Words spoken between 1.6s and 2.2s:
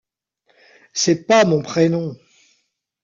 prénom.